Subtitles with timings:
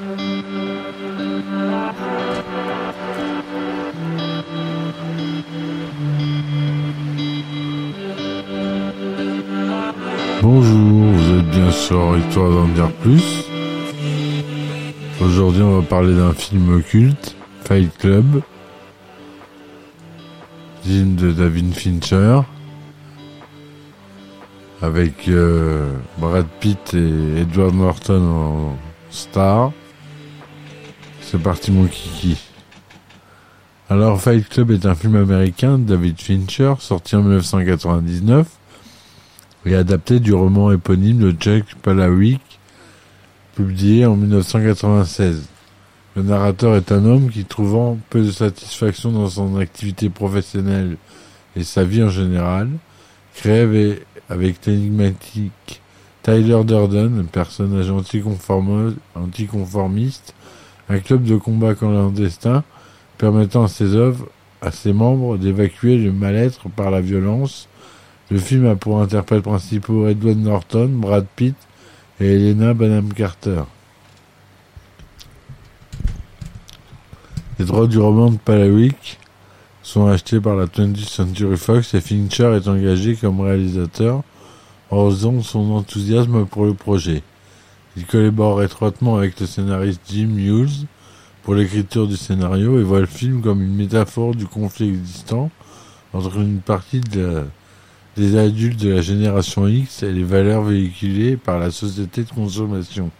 [0.00, 0.12] Bonjour,
[10.42, 13.44] vous êtes bien sur Histoire d'en dire plus.
[15.20, 17.34] Aujourd'hui, on va parler d'un film culte,
[17.64, 18.42] Fight Club,
[20.84, 22.42] film de David Fincher,
[24.80, 28.76] avec euh, Brad Pitt et Edward Norton en
[29.10, 29.72] star.
[31.30, 32.38] C'est parti mon kiki.
[33.90, 38.46] Alors Fight Club est un film américain de David Fincher sorti en 1999
[39.66, 42.40] et adapté du roman éponyme de Jack Palahniuk
[43.54, 45.50] publié en 1996.
[46.16, 50.96] Le narrateur est un homme qui, trouvant peu de satisfaction dans son activité professionnelle
[51.56, 52.70] et sa vie en général,
[53.34, 53.98] crève
[54.30, 55.82] avec l'énigmatique
[56.22, 60.34] Tyler Durden, un personnage anticonformiste,
[60.88, 62.64] un club de combat clandestin
[63.18, 64.28] permettant à ses œuvres,
[64.62, 67.68] à ses membres d'évacuer le mal-être par la violence.
[68.30, 71.56] Le film a pour interprètes principaux Edward Norton, Brad Pitt
[72.20, 73.62] et Helena Bonham Carter.
[77.58, 79.18] Les droits du roman de Palawick
[79.82, 84.22] sont achetés par la 20th Century Fox et Fincher est engagé comme réalisateur
[84.90, 87.22] en raison de son enthousiasme pour le projet.
[87.98, 90.86] Il collabore étroitement avec le scénariste Jim Hughes
[91.42, 95.50] pour l'écriture du scénario et voit le film comme une métaphore du conflit existant
[96.12, 101.72] entre une partie des adultes de la génération X et les valeurs véhiculées par la
[101.72, 103.10] société de consommation.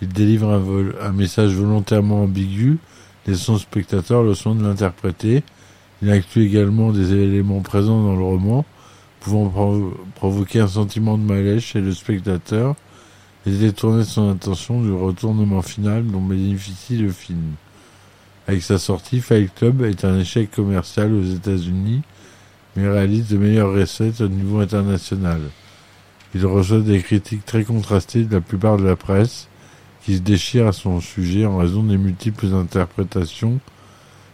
[0.00, 2.78] Il délivre un, un message volontairement ambigu,
[3.26, 5.42] laissant au spectateur le soin de l'interpréter.
[6.00, 8.64] Il inclut également des éléments présents dans le roman,
[9.20, 12.76] pouvant provoquer un sentiment de malaise chez le spectateur
[13.46, 17.54] et détourner son attention du retournement final dont bénéficie le film.
[18.46, 22.02] Avec sa sortie, Fight Club est un échec commercial aux États-Unis,
[22.76, 25.40] mais réalise de meilleures recettes au niveau international.
[26.34, 29.48] Il reçoit des critiques très contrastées de la plupart de la presse,
[30.02, 33.60] qui se déchire à son sujet en raison des multiples interprétations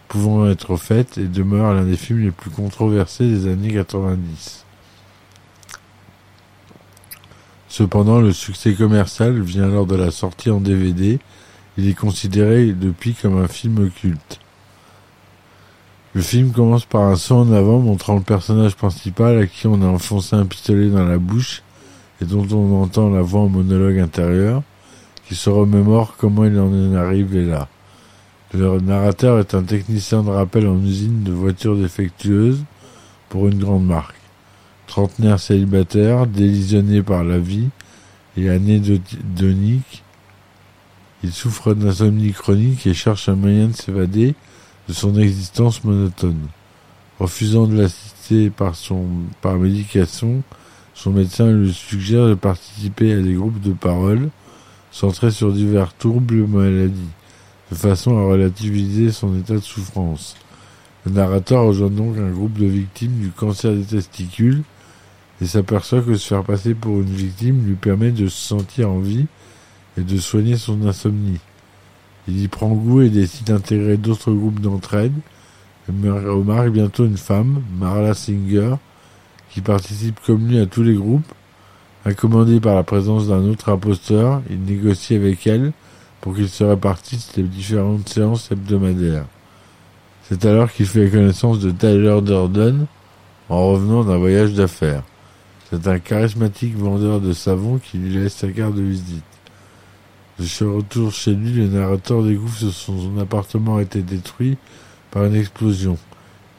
[0.08, 4.65] pouvant être faites et demeure l'un des films les plus controversés des années 90.
[7.76, 11.18] Cependant, le succès commercial vient lors de la sortie en DVD.
[11.76, 14.40] Il est considéré depuis comme un film culte.
[16.14, 19.82] Le film commence par un son en avant montrant le personnage principal à qui on
[19.82, 21.62] a enfoncé un pistolet dans la bouche
[22.22, 24.62] et dont on entend la voix en monologue intérieur
[25.28, 27.68] qui se remémore comment il en est arrivé là.
[28.54, 32.64] Le narrateur est un technicien de rappel en usine de voitures défectueuses
[33.28, 34.25] pour une grande marque
[34.86, 37.68] trentenaire célibataire, délisionné par la vie
[38.36, 40.02] et anédonique.
[41.22, 44.34] Il souffre d'insomnie chronique et cherche un moyen de s'évader
[44.88, 46.46] de son existence monotone.
[47.18, 48.74] Refusant de l'assister par
[49.40, 50.42] par médication,
[50.94, 54.28] son médecin lui suggère de participer à des groupes de parole
[54.90, 57.10] centrés sur divers troubles maladies,
[57.70, 60.36] de façon à relativiser son état de souffrance.
[61.04, 64.62] Le narrateur rejoint donc un groupe de victimes du cancer des testicules
[65.40, 68.98] et s'aperçoit que se faire passer pour une victime lui permet de se sentir en
[68.98, 69.26] vie
[69.98, 71.40] et de soigner son insomnie.
[72.28, 75.12] Il y prend goût et décide d'intégrer d'autres groupes d'entraide.
[75.88, 78.74] Il remarque bientôt une femme, Marla Singer,
[79.50, 81.32] qui participe comme lui à tous les groupes.
[82.04, 85.72] Accommodé par la présence d'un autre imposteur, il négocie avec elle
[86.20, 89.26] pour qu'ils se répartissent les différentes séances hebdomadaires.
[90.28, 92.86] C'est alors qu'il fait la connaissance de Tyler Durden
[93.48, 95.02] en revenant d'un voyage d'affaires.
[95.68, 99.24] C'est un charismatique vendeur de savon qui lui laisse sa carte de visite.
[100.38, 104.58] De son retour chez lui, le narrateur découvre que son appartement a été détruit
[105.10, 105.98] par une explosion.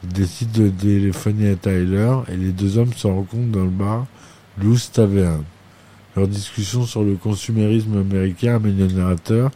[0.02, 4.06] Il décide de téléphoner à Tyler et les deux hommes se rencontrent dans le bar
[4.58, 5.42] Loose Tavern.
[6.14, 9.50] Leur discussion sur le consumérisme américain amène le narrateur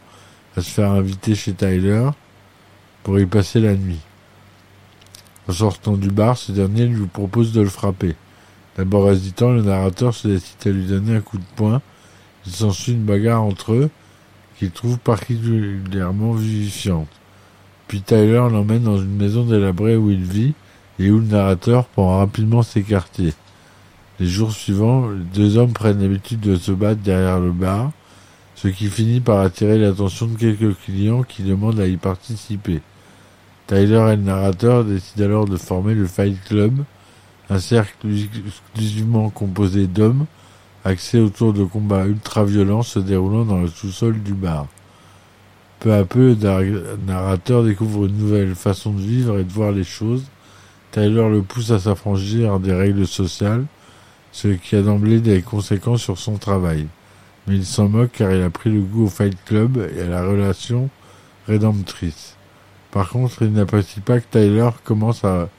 [0.57, 2.09] à se faire inviter chez Tyler
[3.03, 3.99] pour y passer la nuit.
[5.47, 8.15] En sortant du bar, ce dernier lui propose de le frapper.
[8.77, 11.81] D'abord hésitant, le narrateur se décide à lui donner un coup de poing.
[12.45, 13.89] Il s'ensuit une bagarre entre eux
[14.57, 17.09] qu'il trouve particulièrement vivifiante.
[17.87, 20.53] Puis Tyler l'emmène dans une maison délabrée où il vit
[20.99, 23.33] et où le narrateur prend rapidement s'écarter.
[24.19, 27.91] Les jours suivants, les deux hommes prennent l'habitude de se battre derrière le bar,
[28.55, 32.81] ce qui finit par attirer l'attention de quelques clients qui demandent à y participer.
[33.67, 36.83] Tyler et le narrateur décident alors de former le Fight Club,
[37.53, 40.25] un cercle exclusivement composé d'hommes,
[40.83, 44.65] axé autour de combats ultra-violents se déroulant dans le sous-sol du bar.
[45.79, 49.83] Peu à peu, le narrateur découvre une nouvelle façon de vivre et de voir les
[49.83, 50.23] choses.
[50.91, 53.65] Tyler le pousse à s'affranchir des règles sociales,
[54.31, 56.87] ce qui a d'emblée des conséquences sur son travail.
[57.45, 60.07] Mais il s'en moque car il a pris le goût au Fight Club et à
[60.07, 60.89] la relation
[61.47, 62.35] rédemptrice.
[62.89, 65.49] Par contre, il n'apprécie pas que Tyler commence à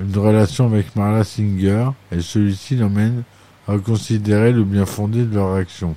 [0.00, 3.22] une relation avec Marla Singer et celui-ci l'emmène
[3.68, 5.94] à considérer le bien fondé de leur action.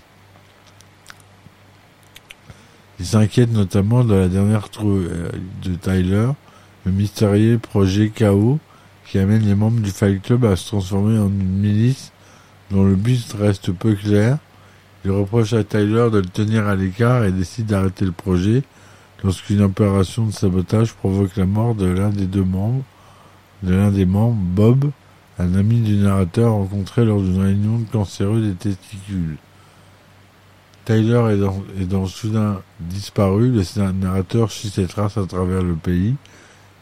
[2.99, 5.29] Il s'inquiète notamment de la dernière troupe euh,
[5.63, 6.29] de Tyler,
[6.85, 8.59] le mystérieux projet KO,
[9.05, 12.11] qui amène les membres du Fight Club à se transformer en une milice
[12.71, 14.37] dont le but reste peu clair.
[15.05, 18.63] Il reproche à Tyler de le tenir à l'écart et décide d'arrêter le projet
[19.23, 22.83] lorsqu'une opération de sabotage provoque la mort de l'un des deux membres,
[23.63, 24.91] de l'un des membres, Bob,
[25.39, 29.37] un ami du narrateur rencontré lors d'une réunion de cancéreux des testicules.
[30.85, 31.37] Tyler
[31.79, 36.15] est dans, soudain disparu, le narrateur suit ses traces à travers le pays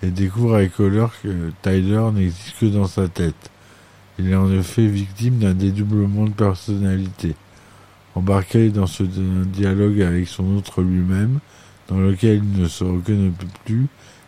[0.02, 3.52] et découvre avec colère que Tyler n'existe que dans sa tête.
[4.18, 7.36] Il est en effet victime d'un dédoublement de personnalité.
[8.16, 11.40] Embarqué dans ce dialogue avec son autre lui-même,
[11.88, 13.32] dans lequel il ne se reconnaît
[13.66, 13.88] plus,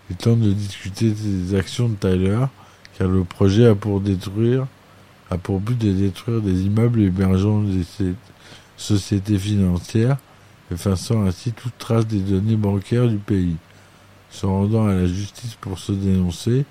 [0.10, 2.46] il tente de discuter des actions de Tyler,
[2.98, 4.18] car le projet a pour but
[5.78, 7.84] de détruire des immeubles hébergeant des
[8.78, 10.18] sociétés financières,
[10.72, 13.56] effaçant ainsi toute trace des données bancaires du pays.
[14.30, 16.66] Se rendant à la justice pour se dénoncer,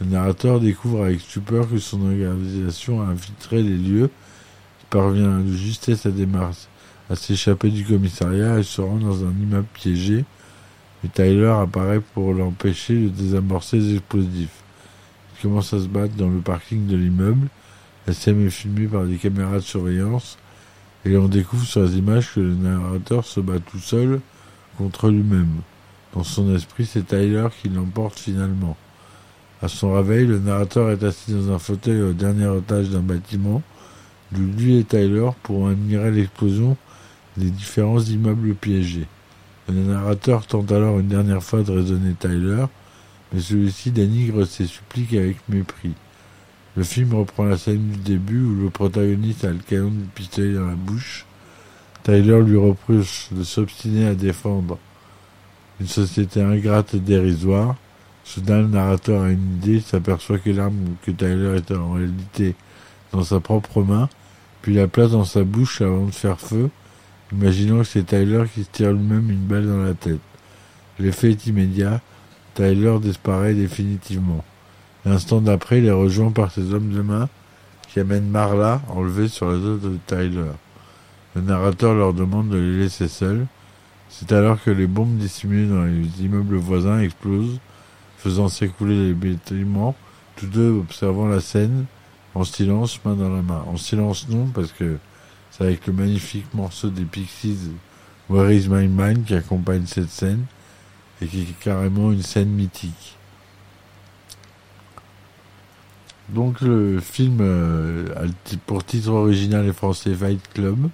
[0.00, 4.10] le narrateur découvre avec stupeur que son organisation a infiltré les lieux,
[4.82, 6.10] il parvient de justesse à,
[7.10, 10.24] à s'échapper du commissariat et se rend dans un immeuble piégé,
[11.02, 14.62] mais Tyler apparaît pour l'empêcher de désamorcer les explosifs.
[15.36, 17.48] Il commence à se battre dans le parking de l'immeuble,
[18.06, 20.38] la scène est filmée par des caméras de surveillance,
[21.04, 24.20] et on découvre sur les images que le narrateur se bat tout seul
[24.76, 25.60] contre lui-même.
[26.14, 28.76] Dans son esprit, c'est Tyler qui l'emporte finalement.
[29.60, 33.62] À son réveil, le narrateur est assis dans un fauteuil au dernier étage d'un bâtiment,
[34.32, 36.76] d'où lui et Tyler pourront admirer l'explosion
[37.36, 39.06] des différents immeubles piégés.
[39.68, 42.64] Le narrateur tente alors une dernière fois de raisonner Tyler,
[43.32, 45.92] mais celui-ci dénigre ses suppliques avec mépris.
[46.74, 50.54] Le film reprend la scène du début où le protagoniste a le canon du pistolet
[50.54, 51.26] dans la bouche.
[52.02, 54.78] Tyler lui reproche de s'obstiner à défendre
[55.80, 57.76] une société ingrate et dérisoire.
[58.24, 62.54] Soudain, le narrateur a une idée, s'aperçoit que l'arme que Tyler est en réalité
[63.12, 64.08] dans sa propre main,
[64.62, 66.70] puis la place dans sa bouche avant de faire feu,
[67.32, 70.20] imaginant que c'est Tyler qui se tire lui-même une balle dans la tête.
[70.98, 72.00] L'effet est immédiat,
[72.54, 74.44] Tyler disparaît définitivement.
[75.04, 77.28] L'instant d'après, il est rejoint par ses hommes de main
[77.88, 80.50] qui amènent Marla enlevée sur la zone de Tyler.
[81.34, 83.46] Le narrateur leur demande de les laisser seuls.
[84.08, 87.60] C'est alors que les bombes dissimulées dans les immeubles voisins explosent,
[88.16, 89.94] faisant s'écouler les bâtiments,
[90.36, 91.84] tous deux observant la scène
[92.34, 93.64] en silence, main dans la main.
[93.68, 94.98] En silence non, parce que
[95.58, 97.72] c'est avec le magnifique morceau des Pixies
[98.28, 100.44] Where is my mind qui accompagne cette scène
[101.20, 103.16] et qui est carrément une scène mythique.
[106.28, 108.28] Donc le film euh,
[108.66, 110.90] pour titre original et français Fight Club.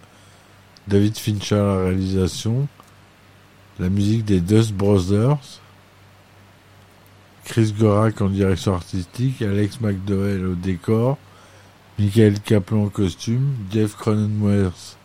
[0.86, 2.68] David Fincher à la réalisation.
[3.80, 5.60] La musique des Dust Brothers.
[7.44, 9.42] Chris Gorak en direction artistique.
[9.42, 11.18] Alex McDowell au décor.
[11.98, 13.54] Michael Kaplan en costume.
[13.70, 14.96] Jeff Cronenweth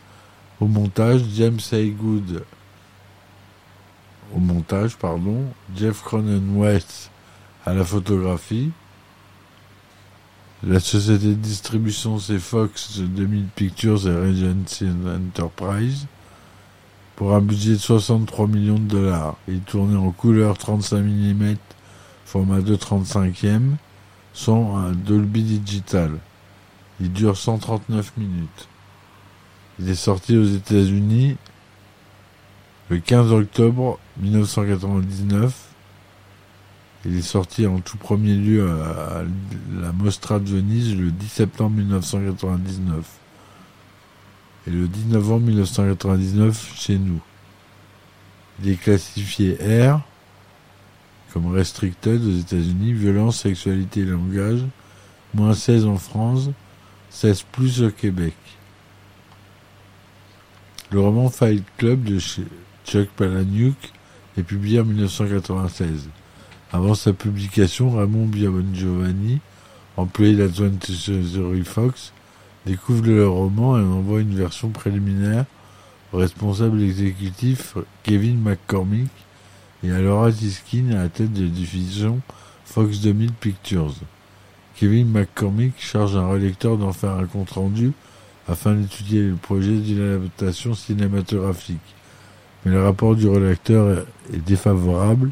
[0.60, 1.22] au montage.
[1.36, 2.44] James Haygood
[4.36, 5.46] au montage, pardon.
[5.76, 7.12] Jeff Cronenweth
[7.66, 8.72] à la photographie.
[10.62, 16.08] La société de distribution c'est Fox 2000 Pictures et Regency Enterprise
[17.16, 19.36] pour un budget de 63 millions de dollars.
[19.48, 21.56] Il tournait en couleur 35 mm,
[22.26, 23.76] format 2.35e,
[24.34, 26.12] son un Dolby Digital.
[27.02, 28.68] Il dure 139 minutes.
[29.80, 31.38] Il est sorti aux États-Unis
[32.90, 35.70] le 15 octobre 1999
[37.06, 39.24] il est sorti en tout premier lieu à,
[39.80, 43.06] la Mostra de Venise le 10 septembre 1999
[44.68, 47.22] et le 10 novembre 1999 chez nous.
[48.62, 50.02] Il est classifié R
[51.32, 54.66] comme restricted aux États-Unis, violence, sexualité et langage,
[55.36, 56.50] moins 16 en France,
[57.10, 58.36] 16 plus au Québec.
[60.92, 63.78] Le roman Fight Club de Chuck Palahniuk
[64.38, 66.10] est publié en 1996.
[66.72, 68.30] Avant sa publication, Ramon
[68.74, 69.40] Giovanni,
[69.98, 70.72] employé d'Adjoint
[71.66, 72.14] Fox,
[72.66, 75.46] découvre le roman et envoie une version préliminaire
[76.14, 79.12] responsable exécutif Kevin McCormick
[79.84, 82.20] et à Laura Ziskin à la tête de la division
[82.66, 83.94] Fox 2000 Pictures.
[84.80, 87.92] Kevin McCormick charge un relecteur d'en faire un compte-rendu
[88.48, 91.82] afin d'étudier le projet d'une adaptation cinématographique.
[92.64, 95.32] Mais le rapport du relecteur est défavorable.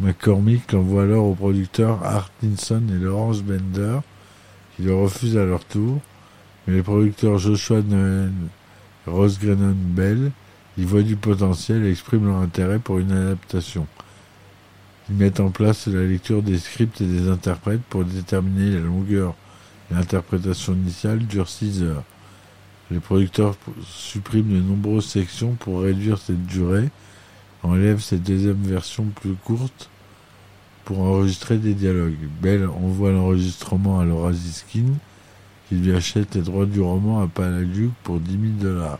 [0.00, 4.00] McCormick l'envoie alors aux producteurs Art Tinson et Lawrence Bender,
[4.76, 5.98] qui le refusent à leur tour.
[6.66, 8.32] Mais les producteurs Joshua Noel
[9.06, 10.30] et Grennan Bell
[10.76, 13.86] y voient du potentiel et expriment leur intérêt pour une adaptation.
[15.10, 19.34] Ils mettent en place la lecture des scripts et des interprètes pour déterminer la longueur.
[19.90, 22.04] L'interprétation initiale dure 6 heures.
[22.90, 23.56] Les producteurs
[23.86, 26.90] suppriment de nombreuses sections pour réduire cette durée,
[27.62, 29.90] enlèvent cette deuxième version plus courte
[30.84, 32.14] pour enregistrer des dialogues.
[32.42, 34.84] Bell envoie l'enregistrement à Laura Ziskin,
[35.68, 38.42] qui lui achète les droits du roman à Paladuc pour 10 000
[38.72, 38.98] dollars.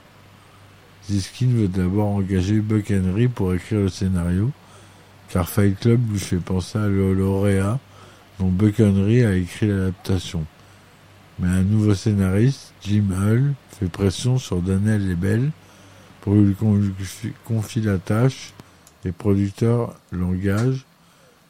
[1.10, 4.50] Ziskin veut d'abord engager Buck Henry pour écrire le scénario,
[5.28, 7.78] car Fight Club lui fait penser à le lauréat
[8.38, 10.44] dont Buck a écrit l'adaptation.
[11.38, 15.50] Mais un nouveau scénariste, Jim Hull, fait pression sur Daniel Lebel
[16.20, 16.54] pour lui
[17.44, 18.52] confier la tâche.
[19.04, 20.84] Les producteurs l'engagent.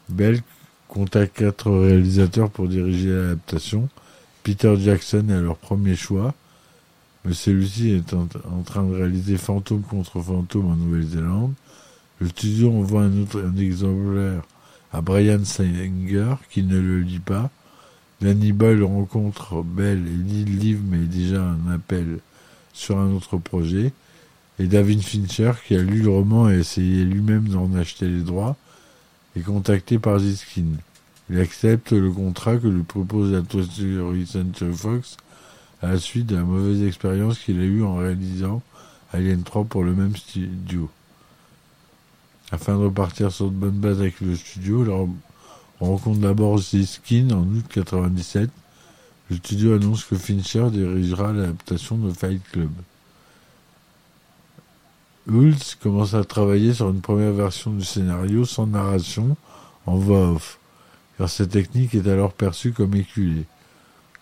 [0.09, 0.41] Bell
[0.89, 3.89] contacte quatre réalisateurs pour diriger l'adaptation.
[4.43, 6.35] Peter Jackson est leur premier choix,
[7.25, 8.27] mais celui-ci est en,
[8.65, 11.55] train de réaliser Fantôme contre Fantôme en Nouvelle-Zélande.
[12.21, 14.43] Le studio envoie un exemplaire
[14.93, 17.51] à Brian Singer qui ne le lit pas.
[18.21, 22.21] Danny Boyle rencontre Bell et lit le livre mais déjà un appel
[22.73, 23.93] sur un autre projet.
[24.61, 28.57] Et David Fincher, qui a lu le roman et essayé lui-même d'en acheter les droits,
[29.37, 30.67] est contacté par Ziskin.
[31.29, 35.17] Il accepte le contrat que lui propose la toiture Center Fox
[35.83, 38.63] à la suite de la mauvaise expérience qu'il a eue en réalisant
[39.13, 40.89] Alien 3 pour le même studio.
[42.53, 44.87] Afin de repartir sur de bonnes bases avec le studio,
[45.81, 48.51] on rencontre d'abord Ziskin en août 97.
[49.31, 52.71] Le studio annonce que Fincher dirigera l'adaptation de Fight Club.
[55.27, 59.37] Hulz commence à travailler sur une première version du scénario sans narration,
[59.87, 60.59] en voix off,
[61.17, 63.47] car cette technique est alors perçue comme éculée.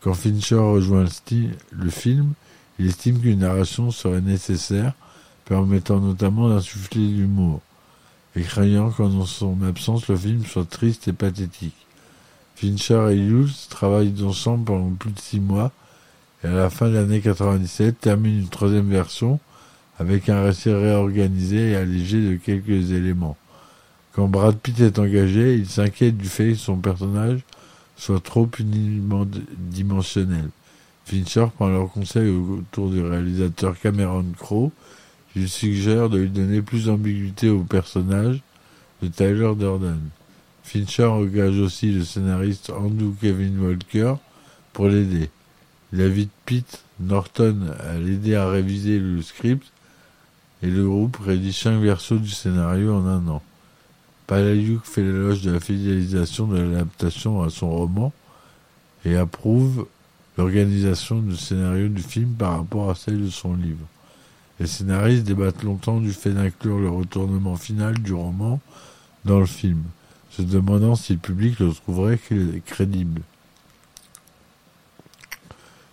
[0.01, 1.05] Quand Fincher rejoint
[1.73, 2.35] le film,
[2.79, 4.95] il estime qu'une narration serait nécessaire,
[5.45, 7.61] permettant notamment d'insuffler l'humour,
[8.37, 11.77] et craignant qu'en son absence le film soit triste et pathétique.
[12.55, 15.73] Fincher et Hulz travaillent ensemble pendant plus de six mois,
[16.45, 19.41] et à la fin de l'année 97 terminent une troisième version,
[19.99, 23.37] avec un récit réorganisé et allégé de quelques éléments.
[24.13, 27.41] Quand Brad Pitt est engagé, il s'inquiète du fait que son personnage
[27.97, 30.51] soit trop unidimensionnel.
[31.05, 34.71] Fincher prend leur conseil autour du réalisateur Cameron Crowe,
[35.35, 38.41] lui suggère de lui donner plus d'ambiguïté au personnage
[39.03, 40.01] de Tyler Durden.
[40.63, 44.15] Fincher engage aussi le scénariste Andrew Kevin Walker
[44.73, 45.31] pour l'aider.
[45.93, 49.67] Il invite Pitt Norton à l'aider à réviser le script
[50.63, 53.43] et le groupe rédige cinq versos du scénario en un an.
[54.27, 58.13] Palayuk fait l'éloge de la fidélisation de l'adaptation à son roman
[59.05, 59.87] et approuve
[60.39, 63.87] l'organisation du scénario du film par rapport à celle de son livre.
[64.63, 68.61] Les scénaristes débattent longtemps du fait d'inclure le retournement final du roman
[69.25, 69.83] dans le film,
[70.31, 72.17] se demandant si le public le trouverait
[72.65, 73.23] crédible.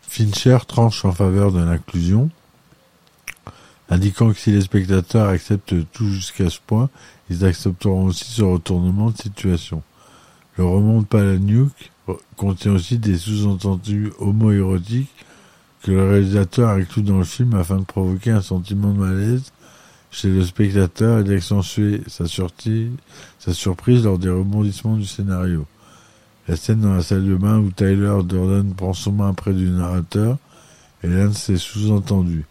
[0.04, 2.30] Fincher tranche en faveur de l'inclusion,
[3.90, 6.92] indiquant que si les spectateurs acceptent tout jusqu'à ce point,
[7.32, 9.82] ils accepteront aussi ce retournement de situation.
[10.58, 11.72] Le roman de Palahniuk
[12.38, 15.26] contient aussi des sous-entendus homo-érotiques
[15.84, 19.52] que le réalisateur inclut dans le film afin de provoquer un sentiment de malaise
[20.12, 25.66] chez le spectateur et d'accentuer sa, sa surprise lors des rebondissements du scénario.
[26.48, 29.70] La scène dans la salle de bain où Tyler Durden prend son main près du
[29.70, 30.38] narrateur
[31.04, 32.46] est l'un de ses sous-entendus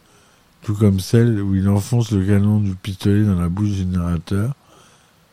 [0.63, 4.53] tout comme celle où il enfonce le canon du pistolet dans la bouche du narrateur.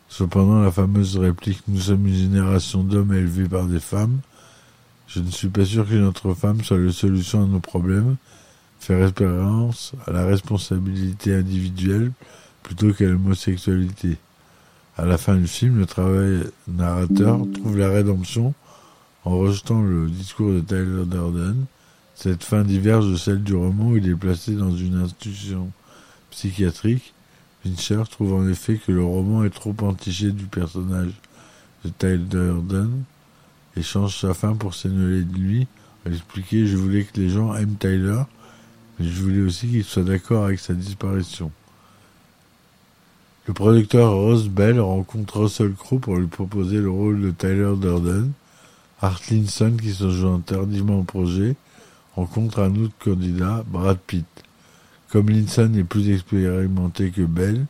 [0.08, 4.20] Cependant, la fameuse réplique Nous sommes une génération d'hommes élevés par des femmes.
[5.08, 8.16] Je ne suis pas sûr que notre femme soit la solution à nos problèmes.
[8.80, 12.12] fait référence à la responsabilité individuelle
[12.64, 14.18] plutôt qu'à l'homosexualité.
[14.98, 18.54] À la fin du film, le travail narrateur trouve la rédemption
[19.24, 21.66] en rejetant le discours de Tyler Durden
[22.16, 25.70] cette fin diverge de celle du roman où il est placé dans une institution
[26.32, 27.14] psychiatrique.
[27.62, 31.12] Fincher trouve en effet que le roman est trop entiché du personnage
[31.84, 33.04] de Tyler Durden
[33.75, 35.67] et change sa fin pour s'éloigner de lui.
[36.05, 38.22] À expliquer Je voulais que les gens aiment Tyler
[39.00, 41.51] mais je voulais aussi qu'il soit d'accord avec sa disparition.
[43.48, 48.32] Le producteur Ross Bell rencontre Russell Crowe pour lui proposer le rôle de Tyler Durden.
[49.01, 51.55] Art Linson, qui se joint tardivement au projet,
[52.15, 54.25] rencontre un autre candidat, Brad Pitt.
[55.10, 57.65] Comme Linson est plus expérimenté que Bell,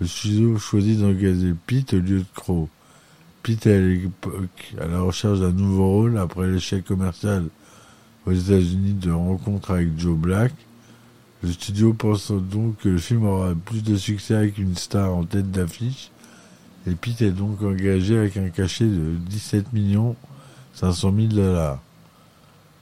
[0.00, 2.68] le studio choisit d'engager Pitt au lieu de Crowe.
[3.42, 7.46] Pitt est à l'époque à la recherche d'un nouveau rôle après l'échec commercial
[8.24, 10.52] aux États-Unis de rencontre avec Joe Black.
[11.42, 15.24] Le studio pense donc que le film aura plus de succès avec une star en
[15.24, 16.12] tête d'affiche
[16.86, 20.14] et Pitt est donc engagé avec un cachet de 17 millions
[20.74, 21.80] 500 000 dollars.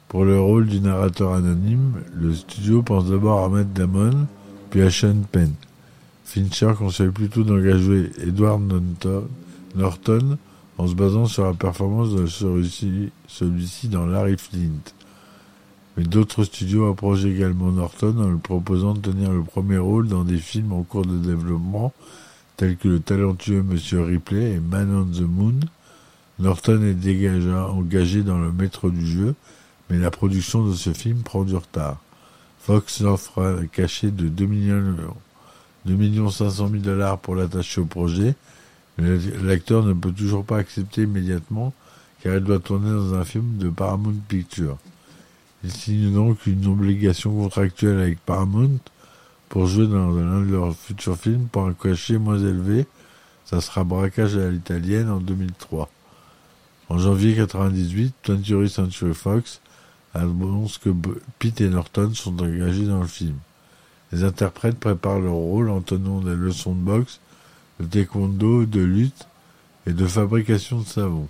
[0.08, 4.26] Pour le rôle du narrateur anonyme, le studio pense d'abord à Matt Damon,
[4.68, 5.52] puis à Sean Penn.
[6.24, 8.60] Fincher conseille plutôt d'engager Edward
[9.74, 10.36] Norton
[10.80, 14.80] en se basant sur la performance de celui-ci dans Larry Flint.
[15.96, 20.24] Mais d'autres studios approchent également Norton en lui proposant de tenir le premier rôle dans
[20.24, 21.92] des films en cours de développement
[22.56, 25.60] tels que le talentueux Monsieur Ripley et Man on the Moon.
[26.38, 29.34] Norton est engagé dans le maître du jeu,
[29.90, 31.98] mais la production de ce film prend du retard.
[32.58, 34.94] Fox offre un cachet de 2 millions,
[35.84, 38.34] 2 millions 500 000 dollars pour l'attacher au projet,
[39.42, 41.72] l'acteur ne peut toujours pas accepter immédiatement
[42.22, 44.76] car il doit tourner dans un film de Paramount Pictures.
[45.64, 48.78] Il signe donc une obligation contractuelle avec Paramount
[49.48, 52.86] pour jouer dans l'un de leurs futurs films pour un cachet moins élevé.
[53.44, 55.90] Ça sera Braquage à l'italienne en 2003.
[56.88, 59.60] En janvier 1998, 20th Century Fox
[60.14, 60.90] annonce que
[61.38, 63.36] Pete et Norton sont engagés dans le film.
[64.12, 67.20] Les interprètes préparent leur rôle en tenant des leçons de boxe,
[67.80, 69.26] de taekwondo, de lutte
[69.86, 71.28] et de fabrication de savon.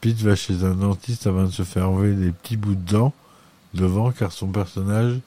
[0.00, 3.12] Pete va chez un dentiste afin de se faire enlever des petits bouts de dents
[3.74, 5.18] devant car son personnage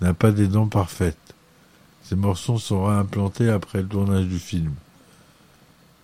[0.00, 1.16] n'a pas des dents parfaites.
[2.02, 4.72] Ces morceaux seront implantés après le tournage du film.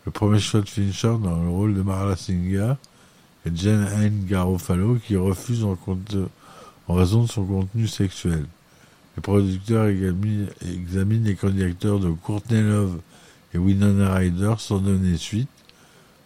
[0.06, 2.74] Le premier choix de Fincher dans le rôle de Marla Singer
[3.44, 5.76] est Jane Anne Garofalo qui refuse en,
[6.88, 8.46] en, raison de son contenu sexuel.
[9.16, 12.98] Les producteurs examinent les candidatures de Courtney Love
[13.54, 15.48] et Winona Ryder sans donner suite.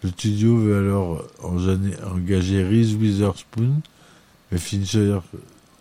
[0.03, 3.81] Le studio veut alors engager Reese Witherspoon
[4.51, 5.19] mais Fincher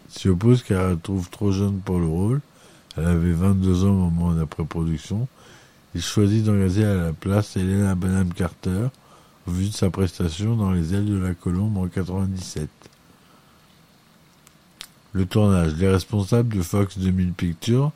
[0.10, 2.42] s'y oppose car elle trouve trop jeune pour le rôle.
[2.98, 5.28] Elle avait 22 ans au moment de la pré-production.
[5.96, 8.88] Il choisit d'engager à la place Helena Bonham Carter,
[9.48, 12.68] au vu de sa prestation dans Les ailes de la colombe en 97.
[15.14, 15.76] Le tournage.
[15.76, 17.92] Les responsables de Fox 2000 Pictures,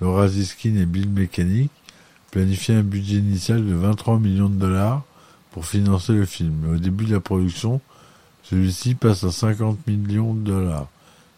[0.00, 1.70] Laura Ziskin et Bill Mechanic,
[2.30, 5.02] planifient un budget initial de 23 millions de dollars
[5.50, 6.72] pour financer le film.
[6.72, 7.80] Au début de la production,
[8.42, 10.88] celui-ci passe à 50 millions de dollars.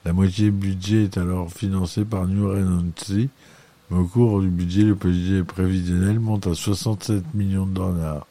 [0.04, 3.28] La moitié du budget est alors financé par New Regency,
[3.90, 8.26] mais au cours du budget, le budget prévisionnel monte à 67 millions de dollars.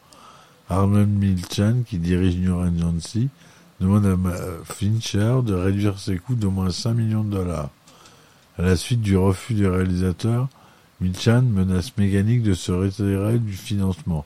[0.69, 3.29] Arnold Milchan, qui dirige New Regency,
[3.79, 4.15] demande à
[4.65, 7.69] Fincher de réduire ses coûts d'au moins 5 millions de dollars.
[8.57, 10.47] À la suite du refus du réalisateur,
[11.01, 14.25] Milchan menace Mécanique de se retirer du financement.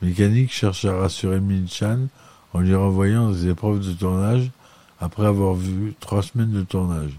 [0.00, 2.06] Mécanique cherche à rassurer Milchan
[2.52, 4.52] en lui renvoyant des épreuves de tournage
[5.00, 7.18] après avoir vu trois semaines de tournage.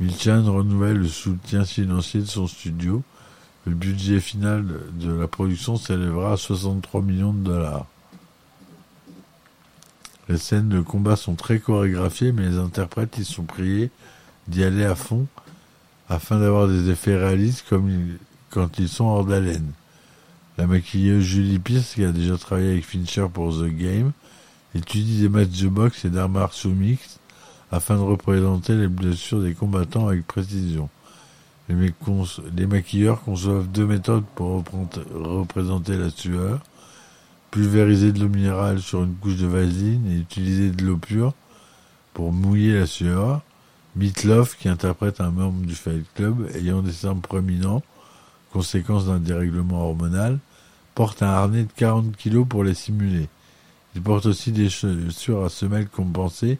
[0.00, 3.02] Milchan renouvelle le soutien financier de son studio.
[3.66, 7.86] Le budget final de la production s'élèvera à 63 millions de dollars.
[10.30, 13.90] Les scènes de combat sont très chorégraphiées, mais les interprètes y sont priés
[14.48, 15.26] d'y aller à fond
[16.12, 17.90] afin d'avoir des effets réalistes comme
[18.50, 19.72] quand ils sont hors d'haleine.
[20.58, 24.12] La maquilleuse Julie Pierce, qui a déjà travaillé avec Fincher pour The Game,
[24.74, 27.18] étudie des matchs de boxe et d'arts martiaux mixtes
[27.70, 30.90] afin de représenter les blessures des combattants avec précision.
[31.70, 31.92] Les,
[32.54, 34.62] les maquilleurs conçoivent deux méthodes pour
[35.14, 36.60] représenter la sueur.
[37.50, 41.32] Pulvériser de l'eau minérale sur une couche de vasine et utiliser de l'eau pure
[42.12, 43.40] pour mouiller la sueur.
[43.94, 47.82] Mitloff, qui interprète un membre du Fight Club ayant des seins proéminents,
[48.52, 50.38] conséquence d'un dérèglement hormonal,
[50.94, 53.28] porte un harnais de 40 kg pour les simuler.
[53.94, 56.58] Il porte aussi des chaussures à semelles compensées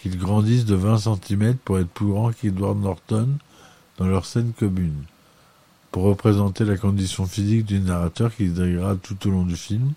[0.00, 3.28] qu'ils grandissent de 20 cm pour être plus grands qu'Edward Norton
[3.98, 5.04] dans leur scène commune.
[5.90, 9.92] Pour représenter la condition physique du narrateur qui se tout au long du film,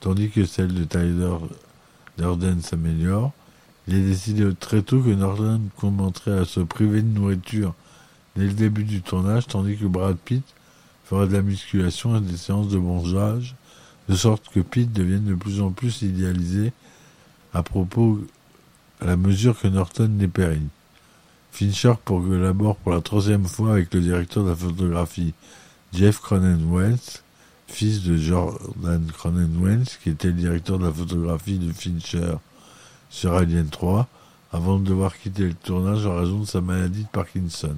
[0.00, 1.36] tandis que celle de Tyler
[2.16, 3.32] Durden s'améliore,
[3.86, 7.74] il est décidé très tôt que Norton commencerait à se priver de nourriture
[8.36, 10.44] dès le début du tournage, tandis que Brad Pitt
[11.04, 13.54] fera de la musculation et des séances de bronzage
[14.08, 16.72] de sorte que Pete devienne de plus en plus idéalisé
[17.52, 18.20] à propos
[19.00, 20.68] à la mesure que Norton dépérit.
[21.52, 25.34] Fincher collabore pour la troisième fois avec le directeur de la photographie
[25.92, 26.98] Jeff Cronenwell,
[27.68, 32.34] fils de Jordan Cronenwell, qui était le directeur de la photographie de Fincher
[33.14, 34.08] sur Alien 3,
[34.52, 37.76] avant de devoir quitter le tournage en raison de sa maladie de Parkinson.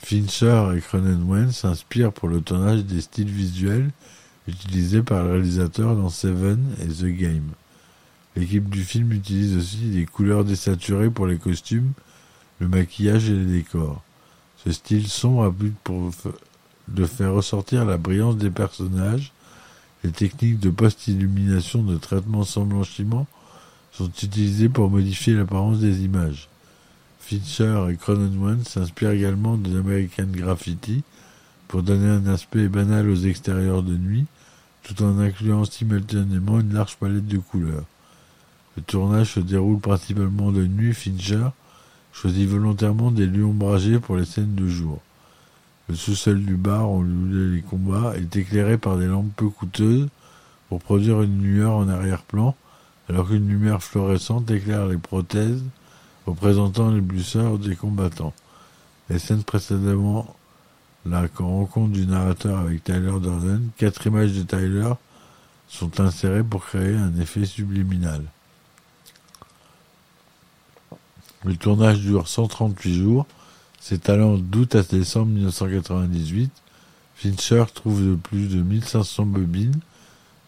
[0.00, 3.90] Fincher et Cronenwell s'inspirent pour le tournage des styles visuels
[4.46, 7.52] utilisés par le réalisateur dans Seven et The Game.
[8.36, 11.92] L'équipe du film utilise aussi des couleurs désaturées pour les costumes,
[12.58, 14.02] le maquillage et les décors.
[14.62, 15.74] Ce style sombre a but
[16.88, 19.32] de faire ressortir la brillance des personnages.
[20.04, 23.26] Les techniques de post-illumination de traitement sans blanchiment
[23.92, 26.48] sont utilisées pour modifier l'apparence des images.
[27.20, 31.04] Fincher et Cronenwell s'inspirent également de l'American Graffiti
[31.68, 34.26] pour donner un aspect banal aux extérieurs de nuit,
[34.82, 37.84] tout en incluant simultanément une large palette de couleurs.
[38.76, 40.94] Le tournage se déroule principalement de nuit.
[40.94, 41.46] Fincher
[42.12, 45.00] choisit volontairement des lieux ombragés pour les scènes de jour.
[45.88, 50.08] Le sous-sol du bar où les combats est éclairé par des lampes peu coûteuses
[50.68, 52.56] pour produire une lueur en arrière-plan,
[53.12, 55.62] alors qu'une lumière fluorescente éclaire les prothèses
[56.26, 58.32] représentant les blessures des combattants.
[59.10, 60.34] Les scènes précédemment
[61.04, 64.92] la rencontre du narrateur avec Tyler Durden, quatre images de Tyler
[65.68, 68.22] sont insérées pour créer un effet subliminal.
[71.44, 73.26] Le tournage dure 138 jours,
[73.78, 76.50] s'étalant d'août à décembre 1998.
[77.16, 79.80] Fincher trouve de plus de 1500 bobines,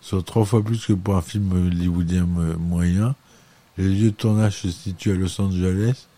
[0.05, 2.27] soit trois fois plus que pour un film hollywoodien
[2.59, 3.15] moyen,
[3.79, 6.09] les lieux de tournage se situent à Los Angeles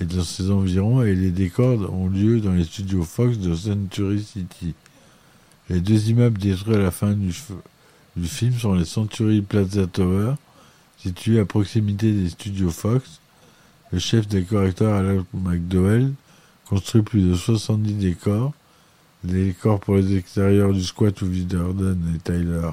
[0.00, 4.24] et dans ses environs et les décors ont lieu dans les studios Fox de Century
[4.24, 4.74] City.
[5.70, 7.32] Les deux immeubles détruits à la fin du,
[8.24, 10.34] film sont les Century Plaza Tower,
[10.98, 13.20] situés à proximité des studios Fox.
[13.92, 16.12] Le chef décorateur Alan McDowell
[16.68, 18.52] construit plus de 70 décors.
[19.22, 22.70] Les décors pour les extérieurs du squat où Vidorden et Tyler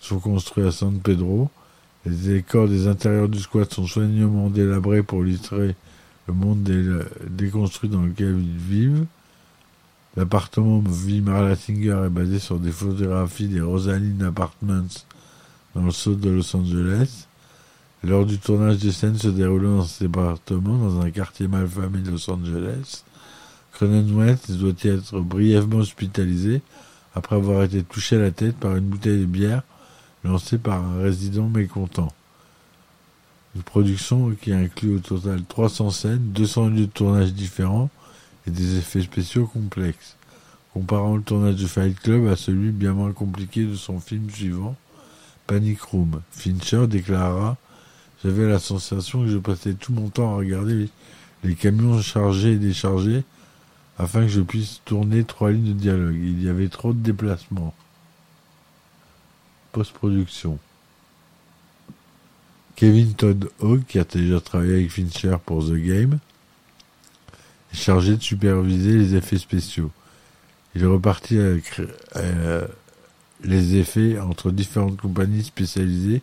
[0.00, 1.50] sont construits à San Pedro.
[2.06, 5.74] Les décors des intérieurs du squat sont soigneusement délabrés pour illustrer
[6.26, 6.68] le monde
[7.28, 9.06] déconstruit dans lequel ils vivent.
[10.16, 15.04] L'appartement vie Marla Singer est basé sur des photographies des Rosaline Apartments
[15.74, 17.26] dans le sud de Los Angeles.
[18.02, 22.10] Lors du tournage des scènes se déroulant dans cet appartement, dans un quartier malfamé de
[22.10, 23.04] Los Angeles,
[23.72, 26.62] Cronenwell doit être brièvement hospitalisé
[27.14, 29.62] après avoir été touché à la tête par une bouteille de bière
[30.24, 32.12] lancé par un résident mécontent.
[33.56, 37.90] Une production qui inclut au total 300 scènes, 200 lieux de tournage différents
[38.46, 40.16] et des effets spéciaux complexes.
[40.72, 44.76] Comparant le tournage de Fight Club à celui bien moins compliqué de son film suivant,
[45.48, 47.56] Panic Room, Fincher déclara
[48.22, 50.88] J'avais la sensation que je passais tout mon temps à regarder les,
[51.42, 53.24] les camions chargés et déchargés
[53.98, 56.16] afin que je puisse tourner trois lignes de dialogue.
[56.22, 57.74] Il y avait trop de déplacements
[59.72, 60.58] post-production.
[62.76, 66.18] Kevin Todd Hawk, qui a déjà travaillé avec Fincher pour The Game,
[67.72, 69.90] est chargé de superviser les effets spéciaux.
[70.74, 71.80] Il est reparti avec
[72.16, 72.66] euh,
[73.42, 76.22] les effets entre différentes compagnies spécialisées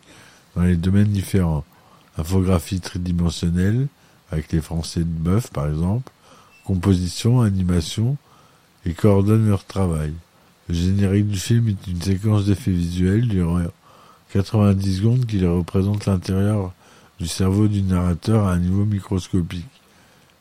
[0.56, 1.66] dans les domaines différents.
[2.18, 3.88] Infographie tridimensionnelle,
[4.32, 6.12] avec les Français de Boeuf par exemple,
[6.66, 8.18] composition, animation,
[8.86, 10.14] et coordonne leur travail.
[10.70, 13.62] Le générique du film est une séquence d'effets visuels durant
[14.34, 16.74] 90 secondes qui représente l'intérieur
[17.20, 19.66] du cerveau du narrateur à un niveau microscopique.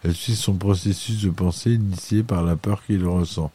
[0.02, 3.52] Elle suit son processus de pensée initié par la peur qu'il ressent.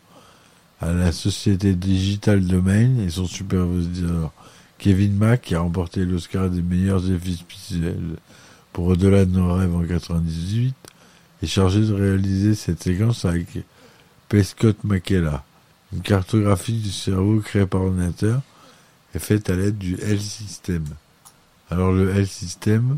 [0.79, 4.31] À la société Digital Domain et son superviseur
[4.79, 8.15] Kevin Mack, qui a remporté l'Oscar des meilleurs effets visuels
[8.73, 10.73] pour Au-delà de nos rêves en 98,
[11.43, 13.59] est chargé de réaliser cette séquence avec
[14.29, 15.43] Pescott Makela.
[15.93, 18.41] Une cartographie du cerveau créée par ordinateur
[19.13, 20.85] est faite à l'aide du L-System.
[21.69, 22.97] Alors le L-System,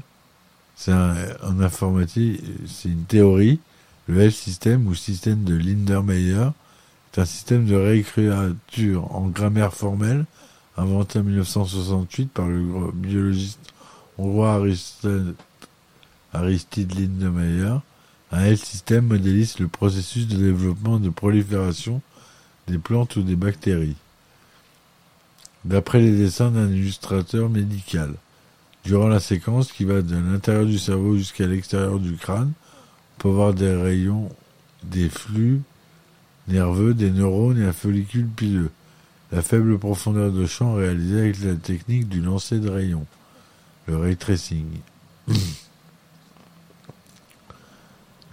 [0.75, 3.60] c'est en informatique, c'est une théorie.
[4.08, 6.49] Le L-System ou système de Lindermeyer
[7.13, 10.25] est un système de réécriture en grammaire formelle
[10.77, 13.60] inventé en 1968 par le biologiste
[14.17, 15.36] hongrois Aristide,
[16.32, 17.77] Aristide Lindermeyer.
[18.32, 22.01] Un L-System modélise le processus de développement de prolifération
[22.67, 23.95] des plantes ou des bactéries.
[25.65, 28.13] D'après les dessins d'un illustrateur médical,
[28.84, 32.52] durant la séquence qui va de l'intérieur du cerveau jusqu'à l'extérieur du crâne,
[33.17, 34.30] on peut voir des rayons,
[34.84, 35.62] des flux
[36.47, 38.71] nerveux, des neurones et un follicule pileux.
[39.32, 43.06] La faible profondeur de champ réalisée avec la technique du lancer de rayons,
[43.88, 44.67] le ray tracing.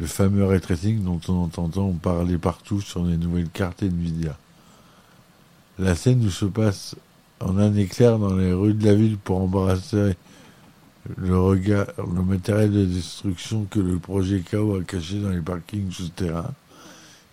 [0.01, 0.61] Le fameux ray
[0.95, 4.35] dont on entend parler partout sur les nouvelles cartes Nvidia.
[5.79, 6.97] La scène où se passe
[7.39, 10.17] en un éclair dans les rues de la ville pour embrasser
[11.19, 16.55] le matériel de destruction que le projet KO a caché dans les parkings souterrains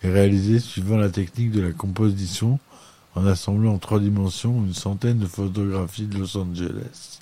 [0.02, 2.58] est réalisé suivant la technique de la composition
[3.14, 7.18] en assemblant en trois dimensions une centaine de photographies de Los Angeles.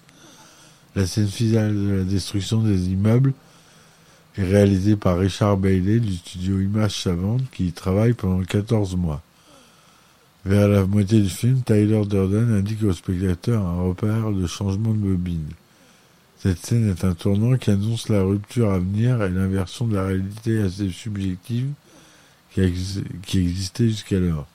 [0.97, 3.33] La scène finale de la destruction des immeubles
[4.39, 9.23] est réalisée par Richard Bailey du studio Image Savante qui y travaille pendant 14 mois.
[10.45, 14.99] Vers la moitié du film, Tyler Durden indique au spectateur un repère de changement de
[14.99, 15.49] bobine.
[16.39, 20.05] Cette scène est un tournant qui annonce la rupture à venir et l'inversion de la
[20.05, 21.71] réalité assez subjective
[22.53, 22.61] qui,
[23.39, 24.47] existait jusqu'alors.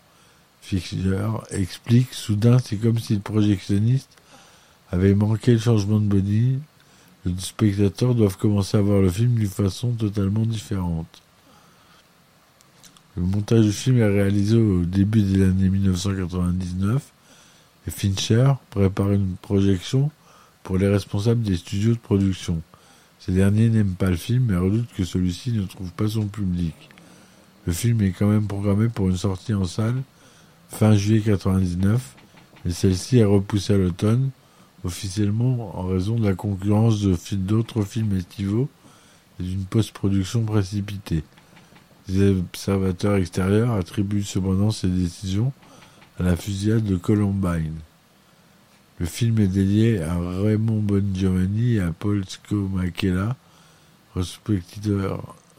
[0.61, 4.09] Fischer explique soudain c'est comme si le projectionniste
[4.91, 6.59] avait manqué le changement de body.
[7.25, 11.21] Les spectateurs doivent commencer à voir le film d'une façon totalement différente.
[13.15, 17.11] Le montage du film est réalisé au début de l'année 1999
[17.87, 20.09] et Fincher prépare une projection
[20.63, 22.61] pour les responsables des studios de production.
[23.19, 26.73] Ces derniers n'aiment pas le film mais redoutent que celui-ci ne trouve pas son public.
[27.67, 30.01] Le film est quand même programmé pour une sortie en salle
[30.71, 32.15] fin juillet 1999,
[32.63, 34.29] mais celle-ci est repoussée à l'automne,
[34.83, 37.01] officiellement en raison de la concurrence
[37.33, 38.69] d'autres films estivaux
[39.39, 41.23] et d'une post-production précipitée.
[42.07, 45.53] Les observateurs extérieurs attribuent cependant ces décisions
[46.19, 47.75] à la fusillade de Columbine.
[48.99, 53.35] Le film est dédié à Raymond Bongiovanni et à Paul Scomakella,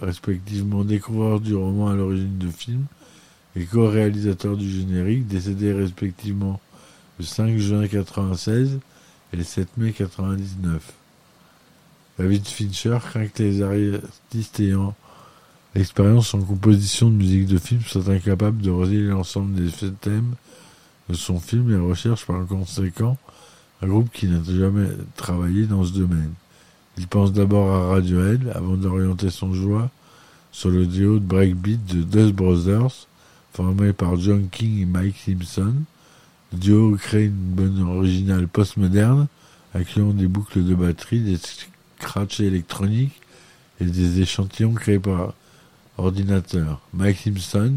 [0.01, 2.85] respectivement découvreurs du roman à l'origine du film
[3.57, 6.61] et co-réalisateurs du générique, décédés respectivement
[7.19, 8.79] le 5 juin 1996
[9.33, 10.93] et le 7 mai 1999.
[12.19, 14.95] David Fincher craint que les artistes ayant
[15.75, 20.35] l'expérience en composition de musique de film soient incapables de relier l'ensemble des thèmes
[21.09, 23.17] de son film et recherche par conséquent
[23.81, 26.33] un groupe qui n'a jamais travaillé dans ce domaine.
[26.99, 29.91] Il pense d'abord à Radiohead avant d'orienter son joie
[30.53, 33.09] sur le duo de breakbeat de Dust Brothers,
[33.55, 35.75] formé par John King et Mike Simpson.
[36.53, 39.27] Le duo crée une bonne originale postmoderne,
[39.75, 41.39] incluant des boucles de batterie, des
[41.99, 43.19] scratchs électroniques
[43.81, 45.33] et des échantillons créés par
[45.97, 46.81] ordinateur.
[46.93, 47.75] Mike Simpson,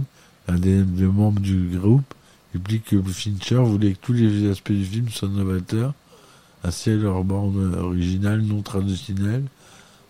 [0.49, 2.13] un des membres du groupe,
[2.53, 5.93] explique que Fincher voulait que tous les aspects du film soient novateurs,
[6.63, 9.45] ainsi leur bande originale non traditionnelle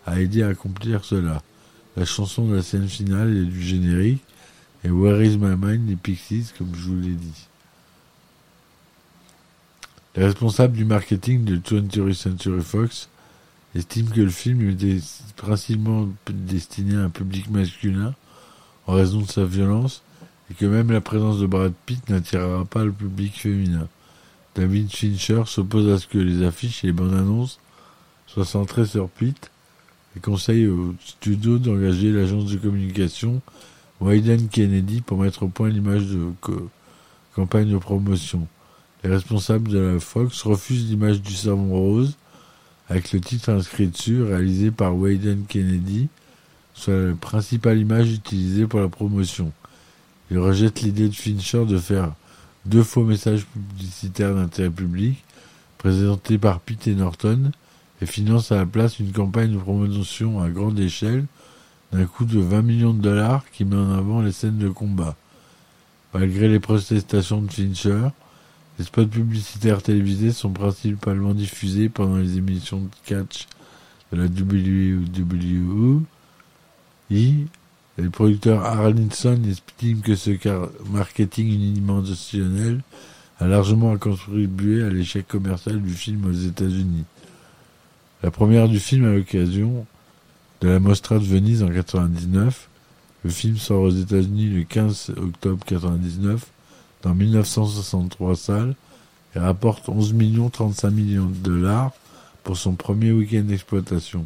[0.08, 1.41] a aidé à accomplir cela.
[1.97, 4.23] La chanson de la scène finale et du générique
[4.84, 7.47] et Where is my mind des Pixies, comme je vous l'ai dit.
[10.15, 13.10] Les responsables du marketing de 20th Century Fox
[13.75, 14.99] estiment que le film était
[15.36, 18.15] principalement destiné à un public masculin
[18.88, 20.04] en raison de sa violence
[20.49, 23.89] et que même la présence de Brad Pitt n'attirera pas le public féminin.
[24.56, 27.60] David Fincher s'oppose à ce que les affiches et les bandes annonces
[28.25, 29.51] soient centrées sur Pitt
[30.15, 33.41] et conseille au studio d'engager l'agence de communication
[33.99, 36.32] Wyden Kennedy pour mettre au point l'image de
[37.36, 38.47] campagne de promotion.
[39.06, 42.15] Les responsables de la Fox refusent l'image du savon rose
[42.89, 46.08] avec le titre inscrit dessus, réalisé par Wyden Kennedy,
[46.74, 49.52] soit la principale image utilisée pour la promotion.
[50.32, 52.13] Ils rejettent l'idée de Fincher de faire
[52.65, 55.24] deux faux messages publicitaires d'intérêt public,
[55.78, 57.52] présentés par Pete et Norton,
[58.02, 61.26] et financent à la place une campagne de promotion à grande échelle
[61.91, 65.15] d'un coût de 20 millions de dollars qui met en avant les scènes de combat.
[66.12, 68.08] Malgré les protestations de Fincher,
[68.78, 73.48] les spots publicitaires télévisés sont principalement diffusés pendant les émissions de catch
[74.12, 76.02] de la WWE.
[77.10, 80.32] Les producteurs Arlinson estiment que ce
[80.90, 82.82] marketing unidimensionnel
[83.40, 87.06] a largement contribué à l'échec commercial du film aux États-Unis.
[88.24, 89.86] La première du film à l'occasion
[90.62, 92.70] de la Mostra de Venise en 99.
[93.24, 96.46] Le film sort aux États-Unis le 15 octobre 99
[97.06, 98.76] dans 1963 salles
[99.36, 101.91] et rapporte 11 millions 35 millions de dollars
[102.44, 104.26] pour son premier week-end d'exploitation.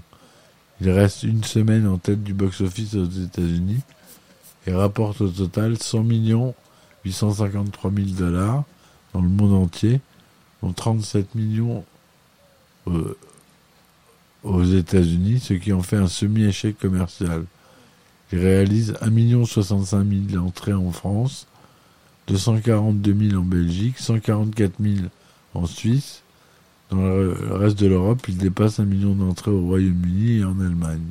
[0.79, 3.81] Il reste une semaine en tête du box-office aux États-Unis
[4.65, 6.55] et rapporte au total 100 millions
[7.03, 8.63] 853 000 dollars
[9.13, 9.99] dans le monde entier,
[10.63, 11.83] dont 37 millions
[12.87, 13.17] euh,
[14.43, 17.43] aux États-Unis, ce qui en fait un semi-échec commercial.
[18.31, 21.45] Il réalise 1 65 000 entrées en France,
[22.29, 24.95] 242 000 en Belgique, 144 000
[25.55, 26.21] en Suisse.
[26.91, 31.05] Dans le reste de l'Europe, il dépasse un million d'entrées au Royaume-Uni et en Allemagne.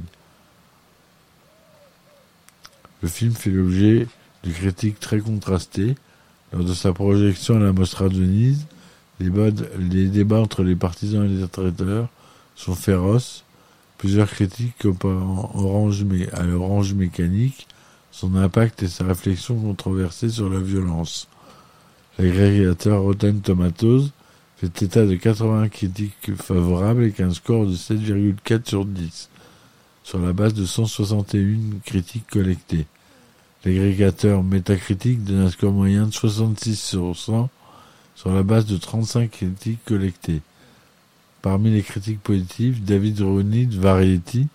[3.02, 4.06] Le film fait l'objet
[4.44, 5.94] de critiques très contrastées.
[6.52, 8.66] Lors de sa projection à la Mostra de Venise,
[9.20, 12.08] les, débats entre les partisans et les traiteurs
[12.56, 13.44] sont féroces.
[13.98, 17.66] Plusieurs critiques comparant Orange, à l'orange mécanique,
[18.18, 21.28] son impact et sa réflexion controversée sur la violence.
[22.18, 24.08] L'agrégateur Rotten Tomatoes
[24.56, 29.28] fait état de 80 critiques favorables et qu'un score de 7,4 sur 10,
[30.02, 32.86] sur la base de 161 critiques collectées.
[33.64, 37.48] L'agrégateur Metacritic donne un score moyen de 66 sur 100
[38.16, 40.40] sur la base de 35 critiques collectées.
[41.40, 44.48] Parmi les critiques positives, David Rooney de Variety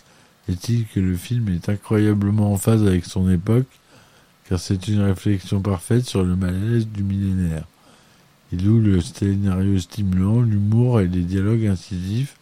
[0.49, 3.67] est-il que le film est incroyablement en phase avec son époque,
[4.47, 7.65] car c'est une réflexion parfaite sur le malaise du millénaire.
[8.51, 12.35] Il loue le scénario stimulant, l'humour et les dialogues incisifs,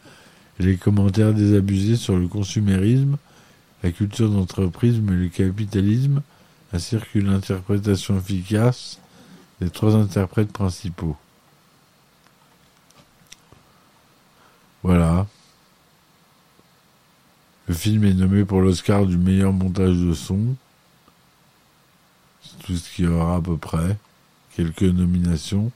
[0.59, 3.17] et les commentaires désabusés sur le consumérisme,
[3.83, 6.21] la culture d'entreprise et le capitalisme,
[6.73, 8.99] ainsi que l'interprétation efficace
[9.59, 11.15] des trois interprètes principaux.
[14.83, 15.27] Voilà.
[17.67, 20.55] Le film est nommé pour l'Oscar du meilleur montage de son.
[22.43, 23.97] C'est tout ce qu'il y aura à peu près.
[24.55, 25.71] Quelques nominations.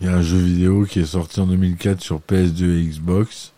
[0.00, 3.52] Il y a un jeu vidéo qui est sorti en 2004 sur PS2 et Xbox.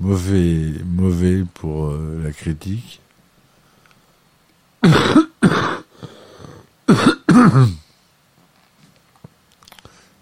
[0.00, 3.00] Mauvais, mauvais pour euh, la critique.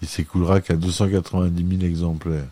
[0.11, 2.47] s'écoulera qu'à 290 000 exemplaires.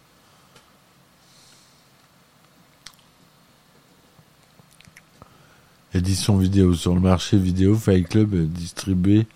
[5.93, 6.73] Édition vidéo.
[6.73, 9.27] Sur le marché vidéo, Fight Club est distribué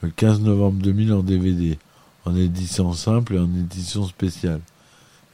[0.00, 1.78] le 15 novembre 2000 en DVD,
[2.24, 4.60] en édition simple et en édition spéciale.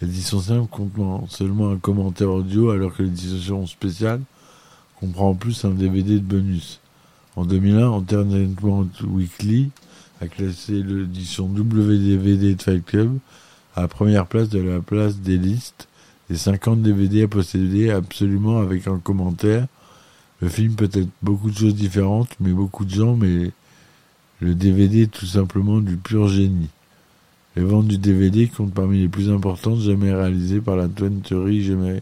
[0.03, 4.21] L'édition simple comprend seulement un commentaire audio alors que l'édition spéciale
[5.01, 6.81] comprend en plus un DVD de bonus.
[7.37, 9.71] En 2001, Entertainment Weekly
[10.25, 13.19] a classé l'édition WDVD de Fight Club
[13.77, 15.89] à première place de la place des listes
[16.31, 19.67] des 50 DVD à posséder absolument avec un commentaire.
[20.41, 23.51] Le film peut être beaucoup de choses différentes, mais beaucoup de gens, mais
[24.41, 26.71] le DVD est tout simplement du pur génie.
[27.57, 31.29] Les ventes du DVD comptent parmi les plus importantes jamais réalisées par la 20
[31.61, 32.01] jamais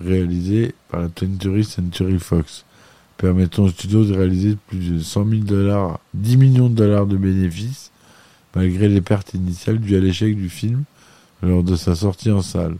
[0.00, 2.64] réalisées par la 20 Century Fox
[3.22, 7.16] permettant au studio de réaliser plus de 100 000 dollars, 10 millions de dollars de
[7.16, 7.92] bénéfices,
[8.52, 10.82] malgré les pertes initiales dues à l'échec du film
[11.40, 12.76] lors de sa sortie en salle.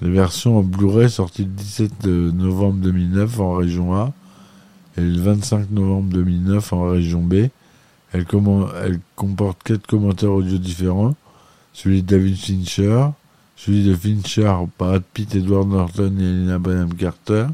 [0.00, 4.12] La version en Blu-ray sortie le 17 novembre 2009 en région A
[4.96, 7.48] et le 25 novembre 2009 en région B.
[8.12, 8.24] Elle,
[8.84, 11.16] elle comporte quatre commentaires audio différents,
[11.72, 13.06] celui de David Fincher,
[13.56, 17.46] celui de Fincher, Brad Pitt, Edward Norton et Elena Bonham Carter,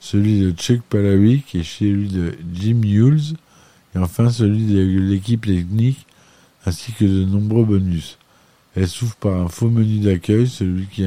[0.00, 3.34] celui de Chuck Palahniuk et celui de Jim Hughes,
[3.94, 6.06] et enfin celui de l'équipe technique,
[6.66, 8.18] ainsi que de nombreux bonus.
[8.76, 11.04] Elle s'ouvre par un faux menu d'accueil, celui qui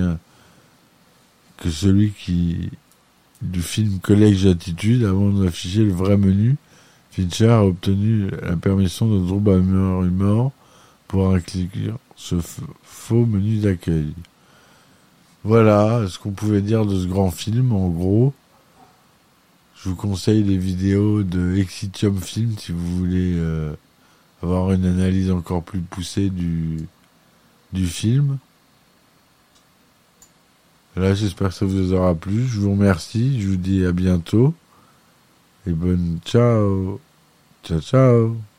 [1.58, 2.70] que celui qui
[3.42, 6.58] du film Collège d'attitude avant d'afficher le vrai menu.
[7.12, 10.52] Fincher a obtenu la permission de Drew Barrymore
[11.08, 12.36] pour inclure ce
[12.84, 14.14] faux menu d'accueil.
[15.44, 18.34] Voilà ce qu'on pouvait dire de ce grand film, en gros.
[19.84, 23.74] Je vous conseille les vidéos de Exitium Film si vous voulez euh,
[24.44, 26.86] avoir une analyse encore plus poussée du,
[27.74, 28.38] du film.
[30.96, 32.46] Là, j'espère que ça vous aura plu.
[32.46, 33.42] Je vous remercie.
[33.42, 34.54] Je vous dis à bientôt.
[35.66, 37.00] Et bonne ciao.
[37.64, 38.51] Ciao, ciao.